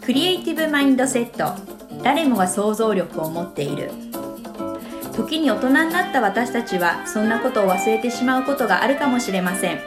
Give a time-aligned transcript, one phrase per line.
[0.00, 1.52] クリエイティブマインドセット。
[2.02, 3.90] 誰もが想像力を持っている。
[5.14, 9.80] 時に大人になった私たちはそんなことを忘れてしまうことがあるかもしれません。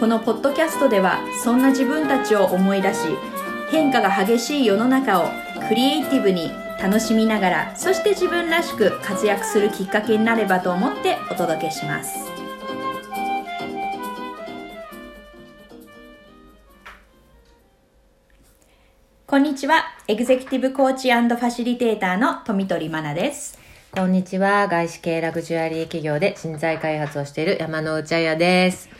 [0.00, 3.00] このポッドキャストではそんな自分たちを思い出し
[3.70, 5.28] 変化が激しい世の中を
[5.68, 6.50] クリエイティブに
[6.84, 12.14] 楽しみながらそして自分らしく活躍するきっかけになればと思ってお届けします
[19.26, 23.58] こんにちはエグゼクティブコーチファシリテーターの富取真奈です
[23.90, 24.68] こんにちは。
[24.68, 28.90] 外資系ラグジュアリー企業で人材開発をしている山之内彩です。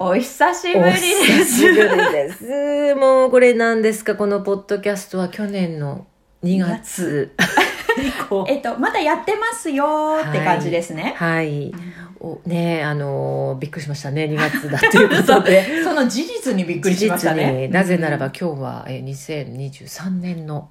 [0.00, 2.94] お久しぶりですお久しぶりです。
[2.96, 4.16] もうこれ何ですか？
[4.16, 6.08] このポッドキャストは去年の
[6.46, 7.32] 2月。
[8.48, 11.72] えっとまだやってますよって感じですね、はい。
[12.20, 14.24] おねあのーびっくりしましたね。
[14.30, 15.64] 2月だということで。
[15.82, 20.68] その事実にびっくりしました事実ねになぜならば今日は、えー2023年の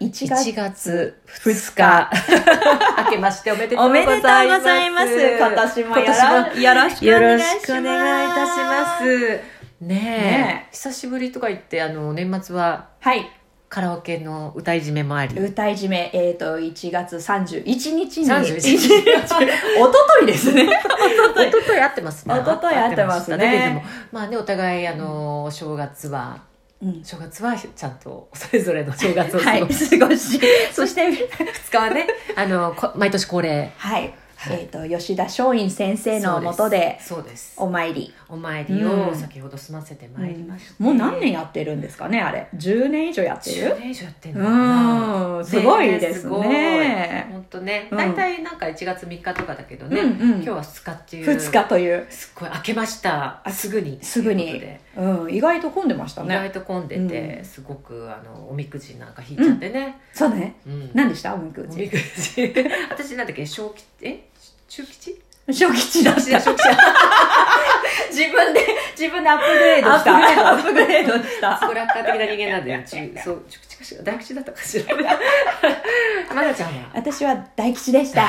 [0.00, 2.10] 1 1月2日。
[3.04, 5.12] 明けましておめでとうおございます。
[5.38, 9.40] 今年もよろしくお願いいいたします。
[9.80, 13.28] ねえね久しぶりとか言ってあの年末ははい
[13.74, 15.36] カラオケの歌いじめもあり。
[15.36, 18.24] 歌いじめえっ、と1月31日に。
[18.24, 19.34] 31日。
[19.80, 20.62] おとといですね。
[20.62, 20.70] 一
[21.50, 21.80] 昨日。
[21.80, 22.34] 会ってますね。
[22.36, 23.36] 一昨日会ってますね。
[23.36, 26.44] ましただけどもまあねお互いあの正月は
[26.80, 27.02] うん。
[27.02, 30.40] 正月はちゃんとそれぞれの正月を過はいごす、過ごし。
[30.72, 33.72] そして2日はねあのこ毎年恒例。
[33.76, 34.60] はい、はい。
[34.60, 37.54] えっ、と吉田松陰先生のもとでそうです。
[37.56, 42.48] お参りお参りを先ほど済ませてまいりました、もう何年やってるんですかねあれ。
[42.56, 45.36] 10年以上やってる？10年以上やってんのかな。
[45.38, 45.44] うん。
[45.44, 47.28] すごいですね。
[47.30, 47.88] 本当ね。
[47.90, 47.98] うん。
[47.98, 50.30] 大体なんか1月3日とかだけどね、うんうん。
[50.36, 51.26] 今日は2日っていう。
[51.26, 53.42] 2日という、すっごい開けました。
[53.50, 53.98] すぐに。
[54.02, 54.62] すぐに。
[54.96, 57.44] うん、意外と混んでました意ね外と混んでて、うん。
[57.44, 60.56] すごくあのおみくじなんか引いちゃってね、そうね。
[60.66, 60.90] うん。
[60.94, 61.34] 何でした？
[61.34, 61.76] おみくじ。
[61.76, 62.54] おみくじ。
[62.90, 63.44] 私なんだっけ？
[63.44, 63.86] 小吉？
[64.02, 64.28] え？
[64.68, 65.20] 中吉？
[65.48, 66.20] 小吉だった。
[66.20, 66.68] 小吉
[69.04, 70.16] 自分でアップグレードした。
[70.52, 74.96] アップグレードしたすごい楽観的な人間なんだよ中そう中吉かしら大吉だったかしら。
[76.34, 76.90] まなちゃんは？
[76.94, 78.22] 私は大吉でした。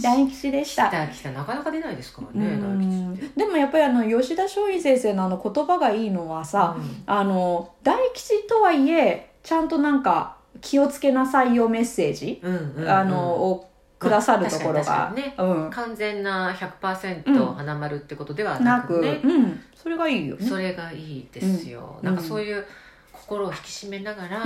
[0.00, 0.88] 大大吉でした。
[0.90, 7.02] 大吉なかなか出ないですからうね大ん吉でもやっぱりあの吉田松陰先生のあの言葉がいいのはさ、うん。
[7.06, 12.42] あの大吉とはいえちゃんとなんか気をつけなさいよメッセージ、
[12.86, 13.69] あのを
[14.00, 15.12] くださるところが。
[15.14, 16.54] に確、うん、完全なうん。
[16.54, 20.46] 100%花丸ってことではなく、ね、うん、それがいいよね。
[20.46, 22.06] それがいいですよ、うん。
[22.06, 22.64] なんかそういう
[23.12, 24.42] 心を引き締めながら、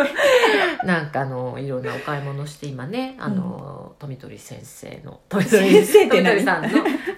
[0.84, 6.68] なんかあのいろんなお買い物して今ねあの、富取先生の富 先生さんの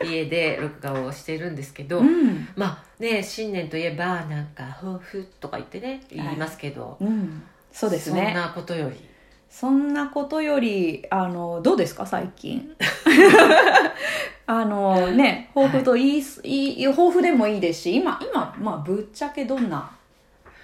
[0.04, 8.24] 家で 録画をしているんですけど、うん、まあね新年といえばなんか抱負とか言ってね言いますけど、うん、そうですね。
[8.26, 9.09] そんなことより
[9.50, 12.70] そんなことよりあのどうですか最近？
[14.46, 19.90] あのね抱負といい,、い、い抱負でもいいですし今今まあぶっちゃけどんな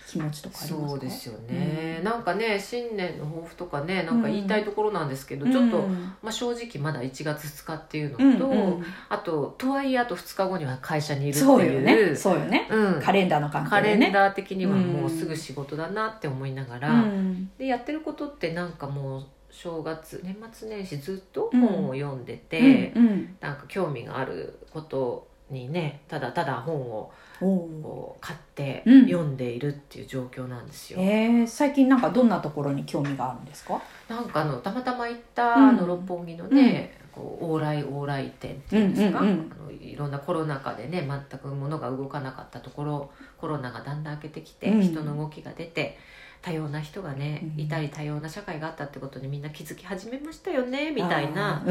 [0.07, 0.91] 気持ちとかありますか？
[0.91, 5.53] そうですよね、なんかね新年の抱負とかねなんかうん言いたいところなんですけど、うん。
[5.53, 5.89] ちょっと、
[6.23, 8.85] まあ、正直まだ1月2日っていうのと、うんうん。
[9.09, 11.47] あととはいえあと2日後には会社にいるっていう。
[11.47, 12.17] そうよね。
[12.17, 12.69] そうよね。
[12.71, 13.03] うん。
[13.03, 14.09] カレンダーの関カレ係でね。
[14.11, 17.51] ンダー的にはもうすぐ仕事だなって思いながら、うん。
[17.59, 21.61] でやってることってなんかもう正月年末年始ずっとうん。
[21.61, 23.37] 本を読んでて、うんうん。
[23.41, 29.07] なんか興味があることにねただただ本をこう買ってうん。
[29.07, 30.99] 読んでいるっていう状況なんですよ。
[31.01, 33.81] えー、最近なんかどんなところに興味があるんですか？
[34.09, 35.69] なんかあのたまたま行った、うん。
[35.69, 39.53] あの六本木のね、こう往来往来店っていうんですか、うんうんうん。
[39.61, 44.81] あのいろんなコロナ禍でね全く物が動かなかったところコロナがだんだん明けてきて、うん。
[44.81, 45.99] 人の動きが出て
[46.41, 47.61] 多様な人がね、うん。
[47.61, 51.63] いたり多様な社会があったってことにみんな気づき始めましたよねみたいな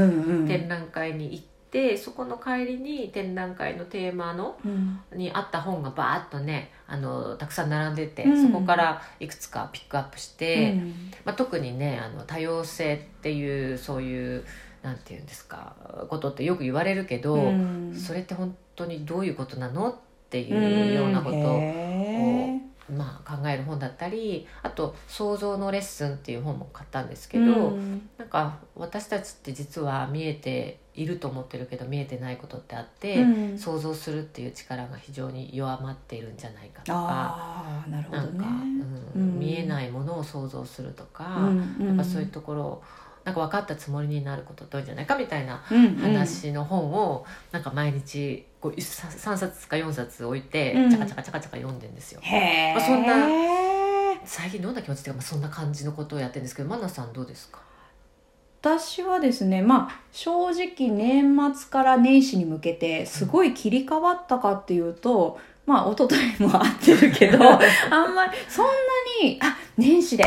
[0.47, 1.54] 展覧会に行って
[1.97, 4.99] そこの帰りに展覧会のテーマのうん。
[5.13, 8.47] にあった本がバーッとねあのたくさん並んでて、うん。
[8.47, 10.73] そこからいくつかピックアップして。
[10.73, 11.11] うん。
[11.25, 14.45] まあ、特にねあの多様性っていうそういう
[14.83, 15.75] なんていうんですか
[16.09, 17.93] ことってよく言われるけど、うん。
[17.95, 19.95] それって本当にどういうことなのっ
[20.29, 22.54] ていうようなことんを、へ
[22.93, 28.09] まあ、考える本だったりあと「創造のレッスン」っていう本も買ったんですけーど、うん。
[28.17, 33.57] なんか私たちって実は見えていると思ってるけど見えてないことってあって、うん。
[33.57, 36.99] 想像するっていう力が非常に弱まっているんじゃないかとか。
[36.99, 38.27] ああなるほどね。
[38.27, 38.45] なんか、
[39.15, 39.39] うんうん。
[39.39, 41.49] 見えないものを想像するとか、
[41.79, 42.83] やっぱそういうところ
[43.25, 45.95] なんか分かったつもりになることって多いんじゃないかみたいなうんうん。
[45.97, 50.89] 話の本をなんか毎日こう3冊か4冊置いてうん。
[50.89, 52.21] チャカチャカチャカチャカ読んでんですよ。
[52.23, 53.27] まあそんな
[54.23, 57.59] 最近どんな気持ちっていうか、まあ、そんな感じのことをやってるんですけどマナさんどうですか？
[58.61, 67.57] 私はですねまあ正直年末から年始に向けてすごい切り替わったかっていうと、まあ一昨日も会ってるけど あ
[68.07, 68.71] んまりそんな
[69.21, 70.25] にあ年始で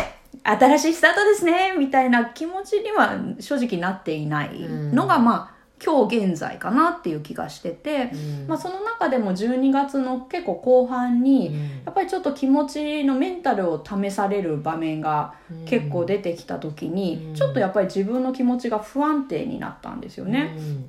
[0.50, 4.60] 新しいスタートですねみたいな気持ちには正直なっていない。
[4.60, 8.46] のが、うんまあ今日現在かなっていう気がしてて、うん。
[8.48, 11.54] まあ、その中でも12月の結構後半に、うん。
[11.84, 15.34] やっぱりちょっと気持ちのメンタルを試される場面が
[15.66, 17.34] 結構出てきた時に、うん。
[17.34, 20.54] ちょっとやっぱり自分の気持ちが不安定になったんですよね。
[20.56, 20.88] うん。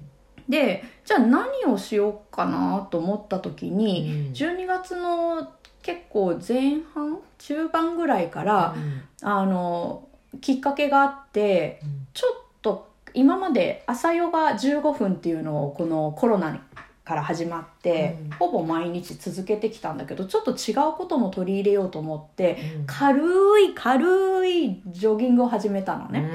[0.49, 4.33] でじゃあ何をしようかなと思った時に、うん。
[4.33, 5.43] 12月の
[5.89, 9.01] 結構前半中盤ぐらいから、うん。
[9.21, 10.07] あの
[10.39, 12.07] きっかけがあってうん。
[12.13, 16.61] ちょっと今まで朝ヨガ15分っていうのをこのコロナ
[17.03, 18.29] から始まって、うん。
[18.37, 22.85] ほぼ毎日続けてきたんだけどちょっと違うことも取り入れようと思ってうん。
[22.85, 23.19] 軽
[23.61, 26.29] い軽いジョギングを始めたのね。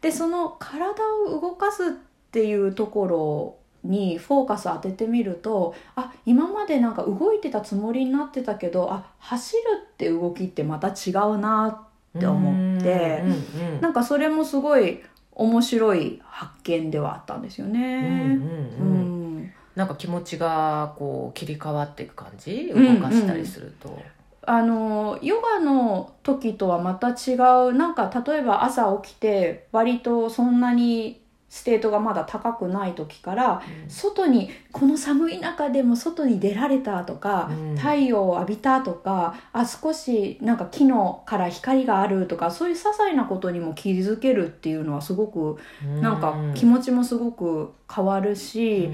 [0.00, 1.90] でその体を動かすっ
[2.30, 9.60] ていうところにフォーカス当ててみるとあ今までなんか動いてたつもりになってたけどあ走る
[9.92, 15.00] って動きってまた違うなって思ってうんうんなんかそれもすごい
[15.32, 17.78] 面白い発見ではあったんですようんね。
[17.78, 18.44] うんう
[18.80, 19.38] うん。
[19.38, 22.70] んなんか気持ちがこう切り替わっていく感じ？
[22.74, 23.00] うん。
[23.00, 23.98] 動かしたりすると、
[24.42, 27.36] あのヨガの時とはまた違
[27.68, 27.72] う。
[27.72, 31.19] なんか例えば朝起きて割とそんなに
[31.50, 37.76] ステートがまだ高くない時から外にこの寒い中でも外に出られたとか、うん。
[37.76, 46.00] 太陽を浴びたとかあ少しなんか木のから光があるとかそういう些細なことにも気づけるっていうのはすごくうん。
[46.00, 48.88] なんか気持ちもすごく変わるし、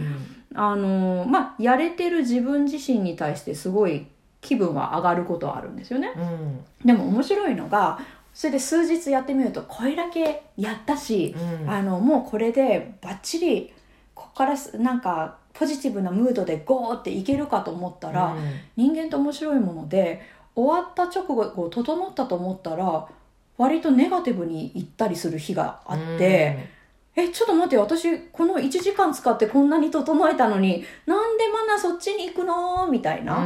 [0.55, 4.07] あのまあやれてる自分自身に対してすごい
[4.41, 6.13] 気分は上がることはあるんですよね。
[6.17, 6.65] うんうん。
[6.85, 7.99] でも面白いのが
[8.37, 11.71] それで数日やってみるとこれだけやったし、うん。
[11.71, 13.73] あのもうこれでバッチリ
[14.15, 18.61] ここからすなんかポジティブなムードでゴーっていけるかと思ったら、うん。
[18.77, 20.21] 人間って面白いもので
[20.55, 23.09] 終わった直後こう整ったと思ったら
[23.57, 26.69] 割とネガティブに行ったりする日があって、
[27.17, 32.87] えちょっと待って私この1時間使ってこんなに整えたのになんでまだそっちに行くの？
[32.89, 33.27] みたいうん。
[33.27, 33.39] な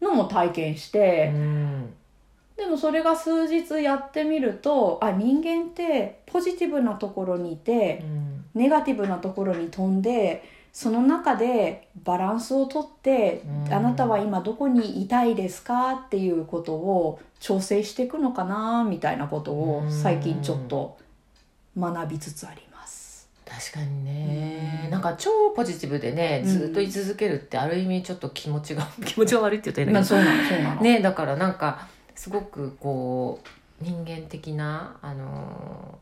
[0.00, 1.30] のも体験して。
[1.32, 1.83] うん
[2.56, 8.44] でもそれが数日やってみるとあ人間ってポジティブなところにいてうん。
[8.54, 13.72] ネガティブなところに飛んでその中でバランスをとってうん。
[13.74, 20.96] あなたは今どこにいたいですかっていうことを調整していくのかなみたいなことを最近ちょっと
[21.76, 23.28] 学びつつあります。
[23.44, 24.90] 確かにね、うん。
[24.90, 26.50] なんか超ポジティブでねうん。
[26.50, 30.76] ずっと居続けるってある意味ちょっと気持ちが 気持ちが悪いって言うと変だけまあそうなのそうなの。
[30.76, 33.40] どねだからなんかすごくこ
[33.80, 35.98] う人間的なあの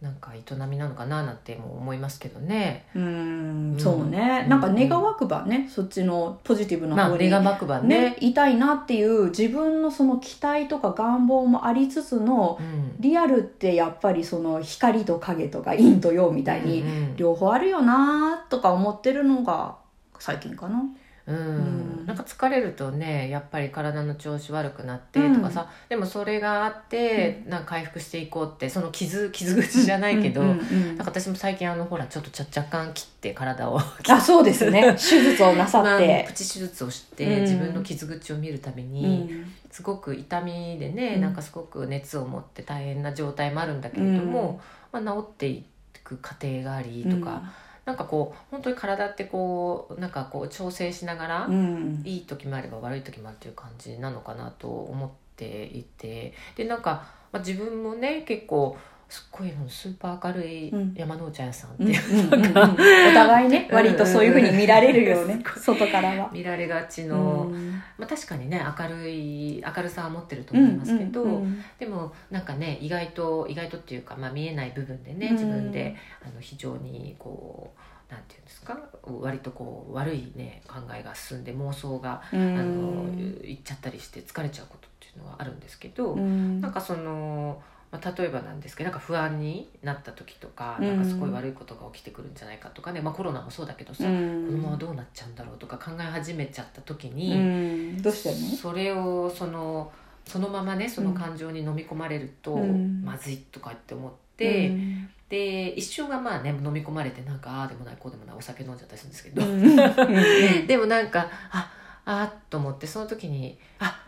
[0.00, 2.86] なんか営みなのかななんても思いますけどね。
[2.94, 3.76] うーん。
[3.78, 4.48] そうね、うん。
[4.48, 5.68] なんか願わくばね。
[5.70, 8.12] そっちのポジティブな方にまあ願わくばね。
[8.12, 12.96] ね、いたいなっていう自分のその期待とか願望もありつつのうん。
[12.98, 16.82] リアルってやっぱりその光と影とか陰と陽みたいに
[17.16, 19.76] 両方あるよなとか思ってるのが
[20.18, 20.76] 最近かな。
[20.76, 20.96] うんうん
[21.26, 34.96] なんか疲れるとねやっぱり体の調子悪くなってとかさ、でもそれがあって、なんか回復していこうってその傷傷口じゃないけど、うんうんうんなんか私も最近あのほらちょっとちゃ若干切って体を あそうですね。
[34.98, 36.32] 手術をなさまあってプ。
[36.34, 37.42] チ手術をして、うん。
[37.42, 39.52] 自分の傷口を見るためうに、ん。
[39.70, 41.20] すごく痛みでね、うん。
[41.20, 44.60] なんかすごく熱を持って大変な状態もあるんだけれども、
[44.92, 45.64] まあ、治ってい
[46.02, 47.42] く過程がありとか、
[47.84, 52.02] なんかこう本当に体ってこうなんかこう調整しながら、うん。
[52.04, 56.34] いい時もあれば悪い時もあるっていう感じなのかなと思っていて。
[56.56, 58.76] でなんか、まあ、自分もね結構
[59.10, 60.94] すっごいスーパー明るいうん。
[60.94, 61.92] 山之内彩さんっうん。
[61.92, 62.76] てうんう
[63.10, 65.34] お互いねうん割とそういうふうに見られるよね。
[65.34, 66.30] うん外からは。
[66.32, 67.72] 見られがちの、うん。
[67.98, 71.64] まあ、確かにね明るい明るさは持ってると思いますけど、うんうん。
[71.80, 75.32] でもなんかね意外と意外とっていうか、まあ、見えない部分でねうん。
[75.34, 77.74] 自分で、あの非常にこ
[78.08, 82.56] うなんていうんですか割とこう悪いね考えが進んで妄想が、うん。
[82.56, 86.60] あのいっちゃったりして疲れちゃうことっていうのはあるんですけど、うん。
[86.60, 87.60] なんかその、
[87.90, 90.86] まあ、例えばなんですけどなんか不安になった時とか、うん。
[90.86, 94.46] なんかすごい悪いことが起きてくるんじゃないかとかね、まあ、コロナもそうだけどさ、うん。
[94.46, 98.02] このままどうなっちゃうんだろうとか考え始めちゃった時うに、ん。
[98.02, 99.90] どうしてそれをその
[100.24, 103.02] そのままねその感情に飲み込まれると、うん。
[103.04, 105.08] まずいとかって思って、うん。
[105.28, 111.70] で一瞬がまあね飲み込まれてなんかああでもないこうでもないお酒飲んじゃったりするんですけど、うんでもなんかあ
[112.04, 114.02] あーと思ってその時にあ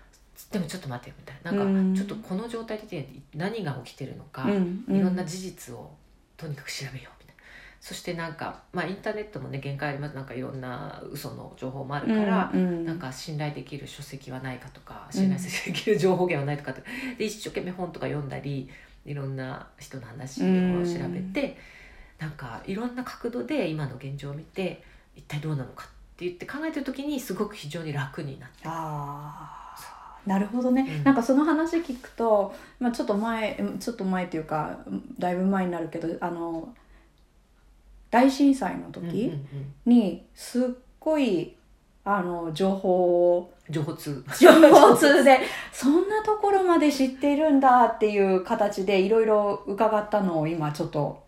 [0.50, 1.52] でもちょっと待ってよみたいな。
[1.52, 1.94] なんか、うん。
[1.94, 5.90] ちょっとこの状態で何が起きてるのか、うんいろんな事実を
[6.37, 7.42] とにかく調べようみたいな。
[7.80, 10.14] そしてなんか、まあ、インターネットもね限界あります。
[10.14, 16.82] なんかいろんな嘘の情報もあるから、うんなんか信頼できる書籍はないかとか信頼できる情報源はないとかって。
[17.18, 18.68] で一生懸命本とか読んだり
[19.04, 20.44] いろんな人の話を
[20.84, 21.56] 調べて、
[22.18, 24.84] なんかいろんな角度で今の現状を見て
[25.16, 31.05] 一体どうなのかって言って考えてる時にすごく非常に楽になってああなるほどね、うん。
[31.05, 34.79] なんかその話聞くと、まあ、ちょっと前うんちょっと前っていうか
[35.19, 36.73] だいぶ前になるけどあの
[38.11, 39.33] 大震災の時
[39.87, 39.93] うん。
[39.93, 40.69] にすっ
[41.00, 41.55] ごい
[42.05, 44.25] あの情報を情報通。
[44.38, 45.41] 情報通で
[45.73, 51.23] そんなところまで知っているんだっていう形でいろいろ伺ったのを今ちょっと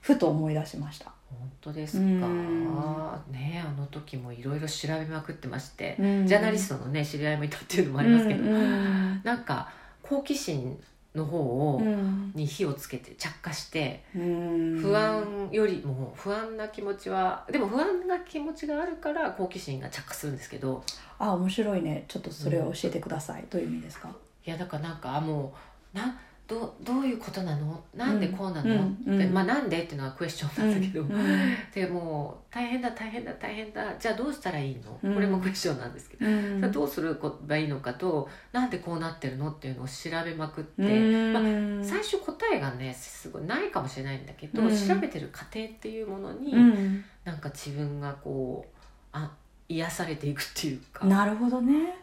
[0.00, 1.12] ふと思い出しました。
[1.38, 2.02] 本当ですか？
[2.02, 3.32] うん。
[3.32, 9.20] ねあの時もいろいろ調べまくってまして、ジジャーナリストのね知り合いもいたっていうのもありますけど、うんうん。
[9.24, 9.70] なんか
[10.02, 10.78] 好奇心
[11.14, 12.32] の方を、うん。
[12.34, 14.78] に火をつけて着火してうん。
[14.80, 20.84] 不安よりも不安な気持ちはでも不安な気持ちがあるから好奇心が着火するんですけど。
[21.18, 22.04] あ面白いね。
[22.08, 24.08] ちょっとそれを教えてください、どういう意味ですか？
[24.46, 25.52] いやだからなんかあも
[25.94, 26.18] うな
[26.50, 27.80] どどういうことなの？
[27.94, 28.74] なんでこうなの、
[29.06, 29.32] うん。
[29.32, 31.08] まあ、なんでっていうのはクエスチョンなんだけど、うん。
[31.72, 33.94] でもう大変だ大変だ大変だ。
[33.96, 35.14] じゃあどうしたらいいの、うん。
[35.14, 36.72] これもクエスチョンなんですけど、うん。
[36.72, 37.08] どうすれ
[37.46, 39.52] ばいいのかとなんでこうなってるの？
[39.52, 41.32] っていうのを調べまくって、うん。
[41.32, 44.68] まあ最初答えがねすごいないかもしれないんだけど、うん。
[44.76, 47.04] 調べてる過程っていうものに、うん。
[47.24, 48.76] なんか自分がこう
[49.12, 49.30] あ
[49.68, 51.06] 癒されていくっていうか。
[51.06, 51.94] なるほどね。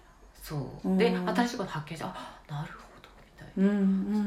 [0.41, 0.97] そう、うん。
[0.97, 2.86] で新しいこと発見してあなるほど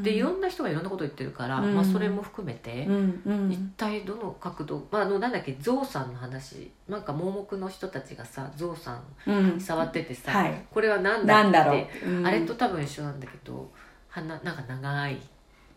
[0.02, 1.74] でいろんな人がいろんなこと言ってるから、うん。
[1.74, 2.88] まあ、それも含めて、
[3.48, 6.70] 一体どの角度、まあ、あのなんだっけゾウさんの話。
[6.88, 9.60] なんか盲目の人たちがさゾウさんうん。
[9.60, 10.66] 触っててさ、はい。
[10.72, 12.26] これは何だってなんだろう、うん。
[12.26, 13.70] あれと多分一緒なんだけど
[14.08, 15.20] 鼻なんか長い、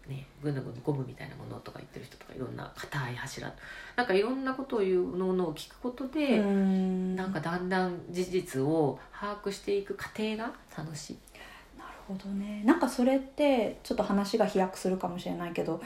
[0.07, 3.53] ね、ぐぬぐぬゴムみたいなものとか言ってる人とかいろんな硬い柱。
[3.95, 7.15] なんかいろんなことを言うのを聞くことで、うん。
[7.15, 11.17] なんかだんだん事実を把握していく過程が楽しい。
[12.13, 12.63] ほどね。
[12.65, 15.81] なんかそれってちょっと話が飛躍するかもしれないけど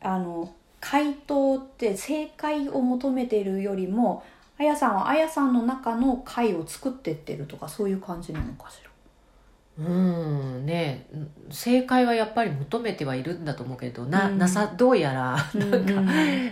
[0.00, 4.22] あの回答って正解を求めているよりも
[4.58, 8.90] あやさんはあやさんの中の解を作ってってるとかそういう感じなのかしら？
[9.78, 11.06] うんね。
[11.48, 14.38] 正解はやっぱり求めてはいるんだと思うけどな,、うん。
[14.38, 15.92] なさどうやらなんか、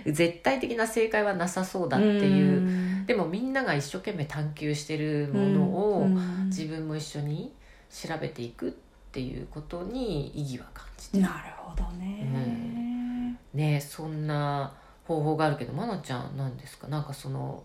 [0.06, 0.14] うん。
[0.14, 3.06] 絶対的な正解はなさそうだっていう、うん。
[3.06, 7.52] でもみんなが一生懸命探求してるものを、うん自分も一緒に
[7.90, 8.78] 調べていく
[9.08, 11.22] っていうことに意義は感じてる。
[11.24, 14.74] なるほどね、ねそんな
[15.04, 16.88] 方法があるけど愛菜ちゃん何ですか？
[16.88, 17.64] なんかその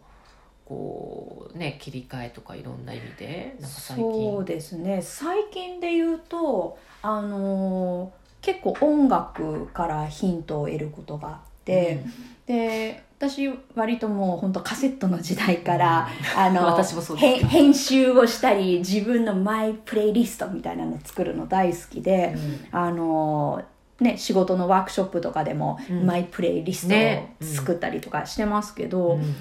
[0.66, 3.56] こうね切り替えとかいろんな意味で？
[3.60, 4.06] なんか最近。
[4.06, 5.02] そうですね。
[5.02, 8.10] 最近で言うとあのー
[8.44, 12.04] 結構音楽からヒントを得ることがあって、
[12.46, 22.36] で私割ともう本当カセットの時代から、あの 私もそう編集をしたり自分のマイプレイリストみたいなの作るの大好きで、
[22.72, 23.64] あの
[24.00, 26.06] ね、仕事のワークショップとかでも、うん。
[26.06, 27.36] マイプレイリストね。
[27.42, 29.36] を作ったりとかしてますけど、うん。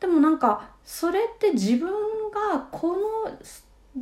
[0.00, 2.96] でもなんかそれって自分がこの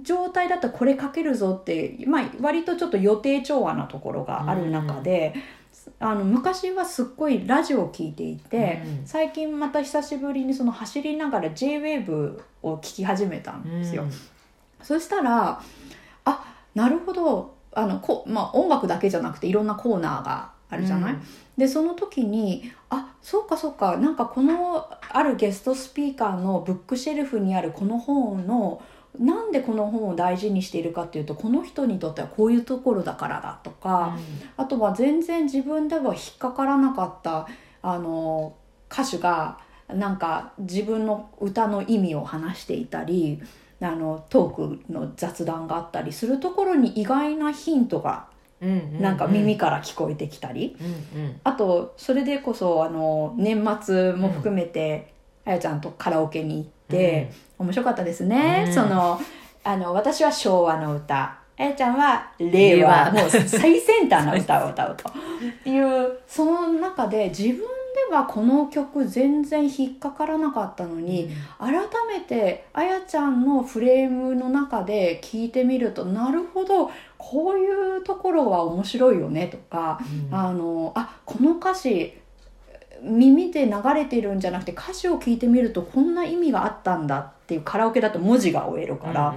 [0.03, 5.35] 状態だったらこれ書けるぞって、まあ、割とちょっと予定調和なところがある中で、
[5.99, 9.07] あの昔はすっごいラジオを聞いていて、うん。
[9.07, 14.05] 最近また久しぶりにその走りながら JWAVE を聞き始めたんですよ。
[14.83, 15.61] そしたら
[16.25, 17.57] あなるほど。
[17.73, 21.17] あのこ、まあ、音楽だけじゃなくていろんなコーナーがあるじゃない、
[21.59, 23.99] でその時にあそうかそうか。
[23.99, 28.83] なんかこのあるゲストスピーカーのブックシェルフにあるこの本の
[29.19, 34.19] なんでこの本を大事にしているかっていうとこの人にとってはこういうところだからだとか、
[34.57, 37.49] あとは全然自分では引っかからなかった
[37.83, 38.55] あの
[38.91, 39.59] 歌手が
[39.89, 43.41] なんか自分の歌の意味を話していたり
[43.81, 48.27] あのトークの雑談があったりするところに意外なヒントが
[48.61, 50.77] なんか耳から聞こえてきたり、
[51.15, 51.41] うんうん。
[51.45, 55.13] あとそれでこそあの年末も含めて、
[55.47, 58.75] あやちゃんとカラオケに行って、面白かったですね、うん。
[58.75, 59.19] その
[59.65, 61.39] あの私は昭和の歌。
[61.59, 71.73] あやちゃんは令和もう最先端な歌を歌うというその中で自分ではこの曲全然引っかからなかったのに、改
[72.09, 79.99] めてあやちゃんのフレームの中で聞いてみるとなるほどこういうところは面白いよねとか、
[80.31, 80.39] うん。
[80.39, 82.13] あのあこの歌詞
[83.03, 89.35] 耳で流れてるんじゃなくて歌詞を聞いてみるとこんな意味があったんだっていうカラオケだと文字が追えるから、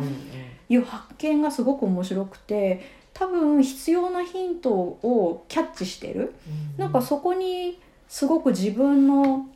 [0.70, 2.82] いう発見がすごく面白くて
[3.13, 6.34] 多分必要なヒントをキャッチしてる。
[6.78, 9.48] うんなんかそこにすごく自分の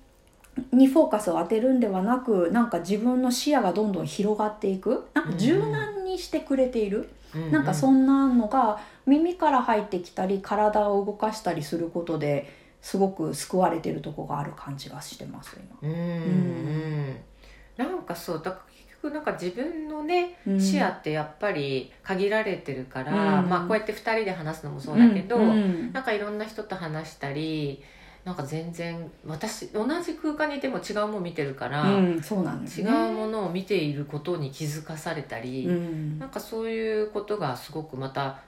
[0.71, 5.07] にフォーカスを当てるんではなくなんか自分の視野がどんどん広がっていく。
[5.13, 15.89] なんか柔軟にしてくれている、うなんかそんなのが耳から入ってきたり体を動かしたりすることですごく救われてるとこがある感じがしてます今。
[15.89, 17.15] うんうん。
[17.77, 20.59] なんかそうだから結局なんか自分のねうん。
[20.61, 23.49] 視野ってやっぱり限られてるから、うん。
[23.49, 25.43] まあこうやって2人で話すのもそうだけど、うん。
[25.49, 27.81] うんなんかいろんな人と話したり
[28.25, 32.91] なんか全然私同じ空間にいても違うもの見てるから、うんそうなんです違ね。
[32.91, 36.19] うものを見ていることに気づかされたり、うん。
[36.19, 38.39] なんかそういうことがすごくまた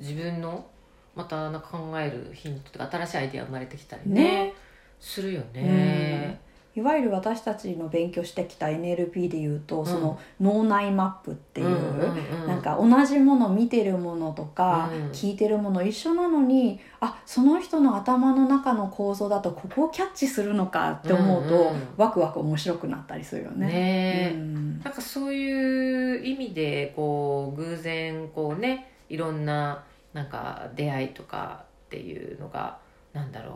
[0.00, 0.66] 自分の
[1.14, 4.22] またなんか考えるヒントとか新しいアイデア生まれてきたりね。
[4.22, 4.54] ね。
[5.00, 6.40] するよね。
[6.76, 9.86] いわゆる私たちの勉強してきた NLP でいうと、ん。
[9.86, 15.10] その脳内マップっていう、うんうんうんなんか同じもの見てるものとか、うん。
[15.12, 21.88] 聞いてるもの一緒なのにあその人の頭の中の構造だとここをキャッチするのかって思うと、うんうん。
[21.96, 23.66] ワクワク面白くなったりするよね。
[23.66, 24.34] ねえ。
[24.34, 24.80] うん。
[24.80, 32.78] なんかそういう意味でこう偶然こうねいろんななんか出会いとかっていうのが
[33.12, 33.54] なんだろう、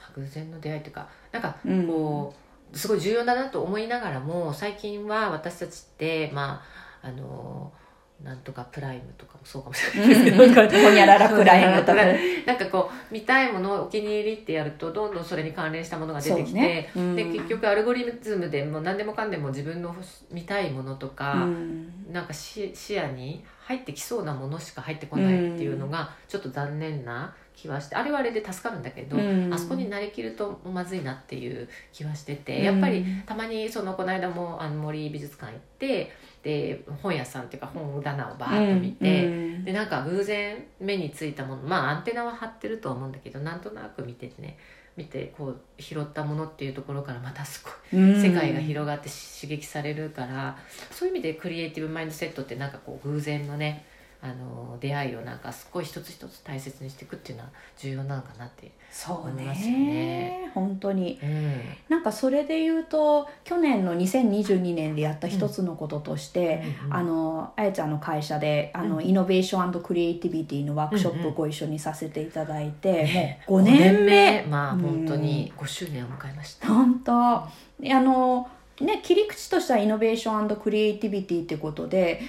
[0.00, 1.08] まあ偶然の出会いというか。
[1.32, 1.86] なんかうん。
[1.88, 2.34] こ
[2.72, 6.62] う、すごい重要だなと思いながらも最近は私たちってま
[7.02, 7.72] ああの
[8.22, 12.04] なんとかプライムとかもそうかもしれないですけどほにゃららプライムとか。
[12.46, 16.90] なんかこう見たいものをお気に入りってやるとどんどんそれに関連したものが出てきて、ね。
[16.96, 17.14] うん。
[17.14, 19.94] で結局アルゴリズムでもう何でもかんでも自分の
[20.32, 21.92] 見たいものとか、うん。
[22.12, 29.54] なんか視視野に入ってきそうなものしか入ってこないっていうのがちょっと残念な気はしてあれはあれで助かるんだけど、うん。
[29.54, 36.10] あそこになりきるとまずいなっていう気はしてて、うんやっぱりたまにそのこの間もあの森美術館行って
[36.48, 39.26] で本屋さんっていうか本棚をバーッと見て。
[39.26, 44.56] うんでなんか偶然目についたものまあアンテナは張ってると思うんだけどなんとなく見ててね
[44.96, 50.56] 見てこう拾ったものっていうところからまたすごいうん世界が広がって刺激されるから、
[50.90, 53.84] そういう意味でクリエイティブマインドセットってなんかこう偶然のね
[54.20, 59.78] あの出会いをなんかすごい一つ一つ大切にしていくっていうのは重要なのかなって、そう思いますよね。
[59.78, 74.42] ね本当にうんなんかそれで言うと去年の2022年でやった一つのこととして、うんあのあやちゃんの会社であの、うんイノベーションクリエイティビティのワークショッうんうんプご一緒にさせていただいて、ねもう5年目。
[74.50, 77.12] まあうん本当に5周年を迎えました、本当。
[77.14, 77.50] あ
[77.80, 78.48] の
[78.80, 82.20] ね切り口としてはイノベーションクリエイティビティってことで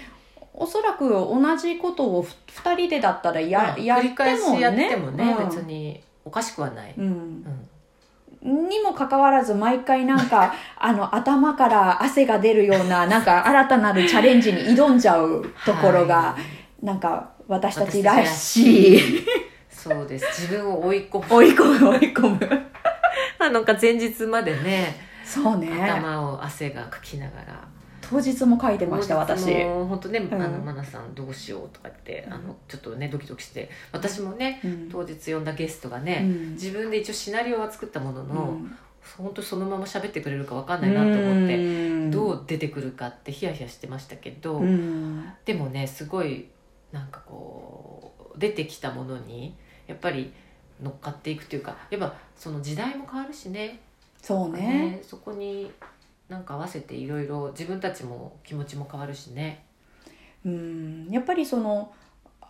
[0.60, 5.48] おそらく同じことを2人でだったらや,、やって返しやってもね、うん。
[5.48, 7.46] 別におかしくはない、うん。
[8.44, 8.70] うん。
[8.70, 16.36] にもかかわらず毎回なんか あの頭から汗が出るようななんか新たなるチャレンジに挑んじゃうところが、は
[16.82, 16.86] い。
[16.86, 19.26] なんか私たちらしい。
[19.72, 20.26] そうです。
[20.42, 21.36] 自分を追い込む。
[21.36, 22.66] 追い込む追い込む。
[23.40, 25.70] あなんか前日までねそうね。
[25.82, 27.79] 頭を汗がかきながら
[28.10, 29.64] 当日も書いてました私。
[29.64, 30.34] 本当ね、ん。
[30.34, 33.70] あのマナさんどうしようとか言って、あのちょっとねドキドキして。
[33.92, 34.90] 私もねうん。
[34.92, 36.54] 当日呼んだゲストがね、うん。
[36.54, 38.76] 自分で一応シナリオは作ったものの、うん。
[39.18, 41.60] 本当そのまま喋ってくれるか分かんないなと思って、う
[42.08, 42.12] ん。
[42.12, 45.32] どう出てくるかってヒヤヒヤしてましたけど、うん。
[45.46, 46.48] でもねすごい
[46.92, 50.34] なんかこう出てきたものにやっぱり
[50.82, 53.80] 乗っかっていくというかやっぱその時代も変わるしね。
[54.22, 55.72] そうねそこに
[56.30, 59.66] なんか合わせていろいろ自分たちも気持ちも変わるしね。
[60.46, 61.08] うん。
[61.10, 61.92] やっぱりその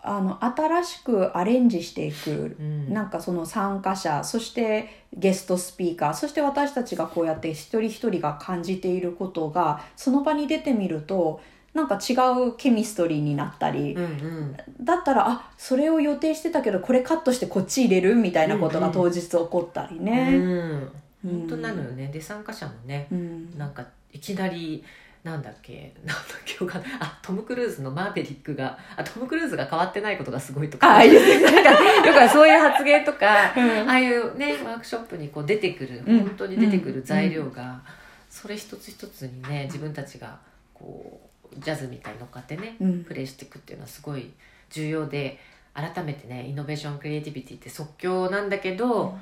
[0.01, 2.93] あの新しくアレンジしていくうん。
[2.93, 11.41] なんかその参加者そしてゲストスピーカーそして私たちがこうやって一人一人が感じていることがその場に出てみると
[11.73, 12.13] なんか違
[12.47, 14.57] うケミストリーになったり、うんうん。
[14.81, 20.37] だったらあそれを予定してたけどこれカットしてこっち入れるみたいなことが当日起こったりうね。
[20.37, 20.91] ん、うん
[21.23, 22.07] 本当なのよね。
[22.07, 23.57] で参加者もねうん。
[23.57, 24.83] なんかいきなり
[25.23, 30.95] なんだっけなんだっけわかあトム・クルーズのマーヴェリックがあトム・クルーズが変わってないことがすごいとか。
[30.97, 33.89] あいいですなんかよくそういう発言とか うん。
[33.89, 36.19] ああいうねワークショップにこう出てくるうん。
[36.19, 37.81] 本当に出てくる材料が、
[38.29, 40.39] それ一つ一つにね自分たちが
[40.73, 41.19] こ
[41.51, 43.03] うジャズみたいに乗っかってねうん。
[43.03, 44.31] プレイしていくっていうのはすごい
[44.69, 45.39] 重要で
[45.73, 49.17] 改めてねイノベーションクリエイティビティって即興なんだけど、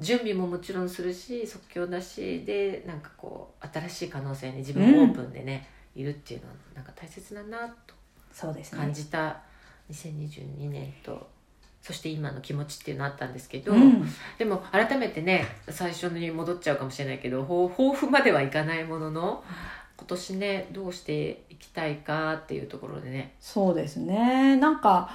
[0.00, 7.94] 準備ももちろんするし即興だしでなんかこう新しい可能性に自分オープンでね、いるっていうのはなんか大切だなと
[8.32, 8.78] そうですね。
[8.78, 9.36] 感じた
[9.92, 11.28] 2022年と
[11.82, 14.04] そして今の気持ちっていうのあったんですけど、うん。
[14.38, 19.44] でも改めてね最初に戻っちゃうかもしれないけど抱抱負まではいかないものの
[19.96, 23.34] 今年ねどうしていきたいかっていうところでね。
[23.40, 24.56] そうですね。
[24.56, 25.10] なんか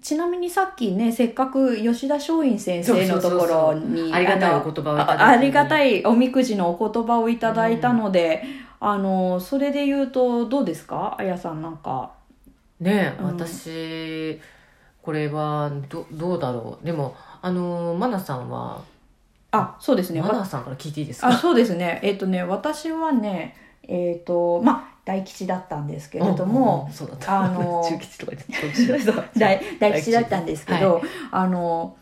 [0.00, 8.42] ちなみにさっきねせっかく吉田松陰先生のところにありがたいのお言葉をいただいあありがたいいおみくじのお言葉をいただいたので、
[8.80, 11.16] あのそれで言うとどうですか？
[11.18, 12.12] あやさんなんか。
[12.80, 13.26] ねうん。
[13.26, 14.40] 私
[15.02, 16.86] これはどどうだろう。
[16.86, 18.82] でもあのマナさんは？
[19.50, 20.20] あそうですね。
[20.22, 21.28] マわナさんから聞いていいですか？
[21.28, 22.00] あそうですね。
[22.02, 30.12] えっ、とね私はねえっ、とまあ大吉だったんですけれども、うんうんあの 中吉とか言って大大吉。
[30.12, 31.96] だったんですけど、あの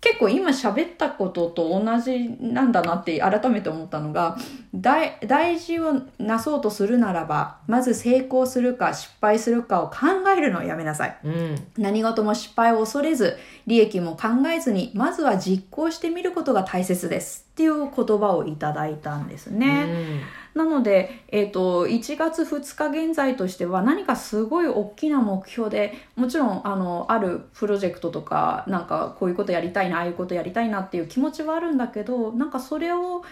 [0.00, 4.38] 結構今喋ったことと同じなんだなって改めて思ったのが
[4.74, 9.96] 大大事をなそうとするならばまず成功するか失敗するかを考
[10.34, 11.18] えるのをやめなさい。
[11.22, 11.66] うん。
[11.76, 13.36] 何事も失敗を恐れず
[13.66, 20.22] 利益も考えずにまずは実行してみることが大切ですっていう言葉をいただいたんですね。
[20.54, 33.22] なので、えー、と1月2日現在としては何かすごい大きな目標でもちろんあのあるプロジェクトとかなんかこういうことやりたいなああいうことやりたいなっていう気持ちはあるんだけどなんかそれを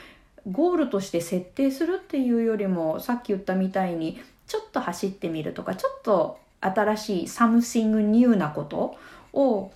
[0.51, 8.97] ゴールとして設定するっていうよりもさっき言ったみたいにちょっと走ってみるとかちょっと新しい something new なこと
[9.33, 9.73] を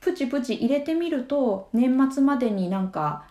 [0.00, 3.24] プチプチ入れてみると年末までになんか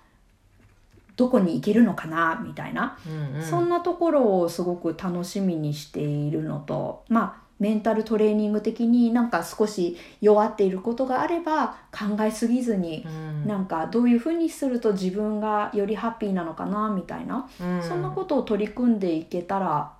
[1.20, 3.44] どこに行けるのかなみたいな、うんうん。
[3.44, 13.46] そんなところをすごく楽しみにしているのとまあメンタルトレーニング的になんか少し弱っていることがあれば考えすぎずにうん。
[13.46, 17.84] なんかどういうふうにすると自分がよりハッピーなのかなみたいな、うん。
[17.84, 19.92] そんなことを取り組んでいけたら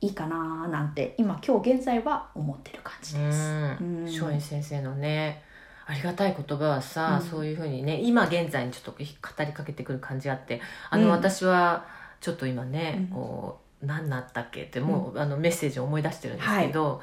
[0.00, 3.38] いいかななんて今今日現在は思ってる感じです。
[3.40, 3.78] うん。
[3.80, 4.04] うん。
[4.04, 5.42] 松陰先生のね
[5.86, 7.28] ありがたい言葉はさ、うん。
[7.28, 8.98] そういうふうにね今現在にちょっと語
[9.44, 11.10] りかけてくる感じがあってあの、うん。
[11.10, 11.86] 私は
[12.20, 13.14] ちょっと今ね、うん。
[13.14, 17.00] こう何なったっけってもう、あのメッセージを思い出してるんですけど、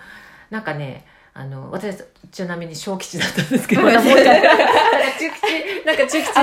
[0.52, 1.06] なんかね
[1.40, 1.96] あの私
[2.32, 3.84] ちなみに小吉だったんですけど。
[3.84, 4.48] またもうちょっとなんか
[5.08, 6.34] 中吉なんか中吉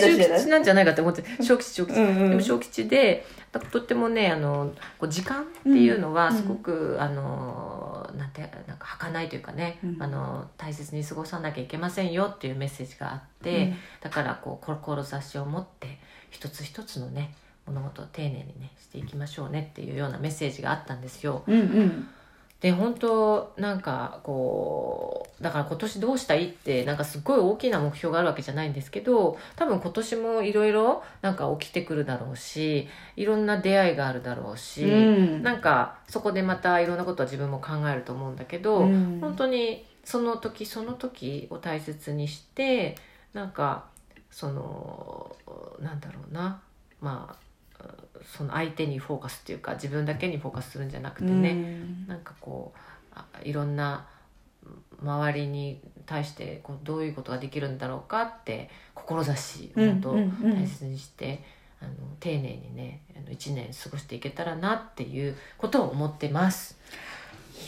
[0.00, 2.30] 中吉なんじゃないかって思って小吉小吉、うんうん。
[2.30, 3.24] でも小吉で
[3.70, 6.36] とってもねあのこう時間っていうのはうん。
[6.36, 9.96] すごく、あのなんてなんか儚いというかね、うん。
[10.00, 17.32] あの大切に過ごさなきゃいけませんよっていうメッセージがあって、だからこう志を持って一つ一つのね
[17.66, 21.44] 物事を丁寧にねしていきましょうねっていうようなメッセージがあったんですよ。
[21.46, 22.08] うんうん
[22.60, 35.42] で本当なんかこうだから今年どうしたいってなんかすごい大きな目標があるわけじゃないんですけど多分今年もいろいろなんか起きてくるだろうしいろんな出会いがあるだろうし、うん。
[35.42, 39.18] なんかそこでまたいろんなことは自分も考えると思うんだけど、うん。
[39.20, 42.96] 本当にその時その時を大切にして
[43.32, 43.86] なんか
[44.30, 45.34] その
[45.80, 46.60] なんだろうな。
[47.00, 47.49] まあ
[48.24, 52.06] その相手にフォーカスっていうか自分だけにフォーカスするんじゃなくてね、うん。
[52.06, 52.78] なんかこう
[53.14, 54.06] あいろんな
[55.02, 61.42] 周りに対してこうどういうことができるんだろうかって志を本当大切にして、
[61.80, 66.78] あの丁寧にねあの1年過ごしていけたらなっていうことを思ってます。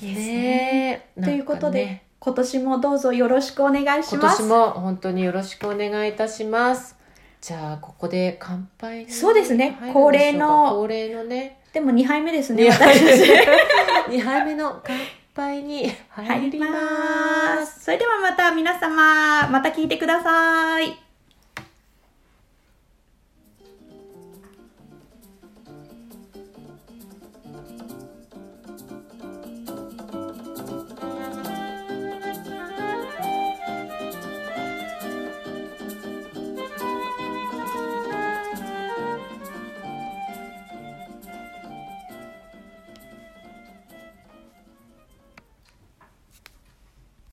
[0.03, 1.07] いいですね。
[1.17, 1.25] ね。
[1.25, 2.05] ということで、ね。
[2.19, 4.43] 今年もどうぞよろしくお願いします。
[4.43, 7.02] 今年も本当によろしくお願いいたします。
[7.43, 9.77] じゃあここで乾杯にそうですね。
[9.93, 10.77] 恒例の。
[10.77, 11.59] 恒例のね。
[11.73, 13.03] でも2杯目ですね2杯。
[13.03, 14.97] 目2 杯目の乾
[15.35, 17.85] 杯に入ります。
[17.85, 20.97] それではまた皆様また聞いてください